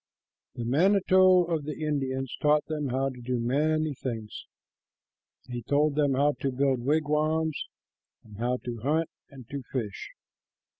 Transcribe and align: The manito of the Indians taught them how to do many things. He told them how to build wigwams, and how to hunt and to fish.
The 0.55 0.65
manito 0.65 1.43
of 1.43 1.65
the 1.65 1.79
Indians 1.83 2.35
taught 2.41 2.65
them 2.65 2.87
how 2.87 3.09
to 3.09 3.21
do 3.21 3.37
many 3.39 3.93
things. 3.93 4.47
He 5.47 5.61
told 5.61 5.93
them 5.93 6.15
how 6.15 6.33
to 6.39 6.51
build 6.51 6.79
wigwams, 6.79 7.67
and 8.23 8.37
how 8.37 8.57
to 8.65 8.79
hunt 8.79 9.11
and 9.29 9.47
to 9.51 9.61
fish. 9.71 10.09